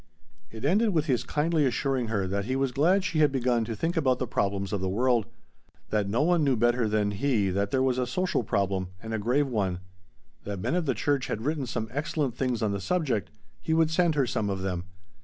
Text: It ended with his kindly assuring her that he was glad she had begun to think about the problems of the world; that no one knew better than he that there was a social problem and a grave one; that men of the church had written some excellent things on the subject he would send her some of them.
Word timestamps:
It 0.49 0.65
ended 0.65 0.89
with 0.95 1.05
his 1.05 1.23
kindly 1.23 1.63
assuring 1.63 2.07
her 2.07 2.25
that 2.27 2.45
he 2.45 2.55
was 2.55 2.71
glad 2.71 3.03
she 3.03 3.19
had 3.19 3.31
begun 3.31 3.63
to 3.65 3.75
think 3.75 3.95
about 3.95 4.17
the 4.17 4.25
problems 4.25 4.73
of 4.73 4.81
the 4.81 4.89
world; 4.89 5.27
that 5.91 6.09
no 6.09 6.23
one 6.23 6.43
knew 6.43 6.55
better 6.55 6.89
than 6.89 7.11
he 7.11 7.51
that 7.51 7.69
there 7.69 7.83
was 7.83 7.99
a 7.99 8.07
social 8.07 8.41
problem 8.41 8.87
and 9.03 9.13
a 9.13 9.19
grave 9.19 9.45
one; 9.45 9.79
that 10.43 10.59
men 10.59 10.73
of 10.73 10.87
the 10.87 10.95
church 10.95 11.27
had 11.27 11.43
written 11.45 11.67
some 11.67 11.87
excellent 11.91 12.35
things 12.35 12.63
on 12.63 12.71
the 12.71 12.81
subject 12.81 13.29
he 13.61 13.75
would 13.75 13.91
send 13.91 14.15
her 14.15 14.25
some 14.25 14.49
of 14.49 14.63
them. 14.63 14.85